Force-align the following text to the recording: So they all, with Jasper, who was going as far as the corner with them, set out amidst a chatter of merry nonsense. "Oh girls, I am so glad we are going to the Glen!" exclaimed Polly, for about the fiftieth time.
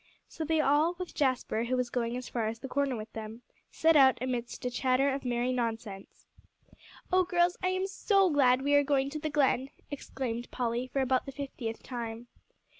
So 0.27 0.43
they 0.43 0.59
all, 0.59 0.95
with 0.97 1.13
Jasper, 1.13 1.65
who 1.65 1.77
was 1.77 1.91
going 1.91 2.17
as 2.17 2.27
far 2.27 2.47
as 2.47 2.57
the 2.57 2.67
corner 2.67 2.95
with 2.95 3.13
them, 3.13 3.43
set 3.69 3.95
out 3.95 4.17
amidst 4.19 4.65
a 4.65 4.71
chatter 4.71 5.11
of 5.13 5.23
merry 5.23 5.51
nonsense. 5.53 6.25
"Oh 7.13 7.23
girls, 7.23 7.55
I 7.61 7.67
am 7.67 7.85
so 7.85 8.31
glad 8.31 8.63
we 8.63 8.73
are 8.73 8.83
going 8.83 9.11
to 9.11 9.19
the 9.19 9.29
Glen!" 9.29 9.69
exclaimed 9.91 10.49
Polly, 10.49 10.87
for 10.87 11.01
about 11.01 11.27
the 11.27 11.31
fiftieth 11.31 11.83
time. 11.83 12.29